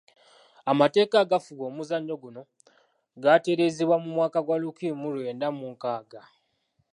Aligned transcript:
Amateeka 0.71 1.15
agafuga 1.23 1.61
omuzannyo 1.69 2.15
guno 2.23 2.41
gaatereezebwa 3.23 3.95
mu 4.03 4.09
mwaka 4.15 4.39
gwa 4.45 4.57
lukumi 4.61 4.91
mu 5.01 5.07
lwenda 5.15 5.47
mu 5.57 5.65
nkaaga. 5.73 6.21